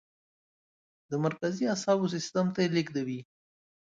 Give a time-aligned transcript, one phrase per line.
[1.09, 3.19] د مرکزي اعصابو سیستم ته یې لیږدوي.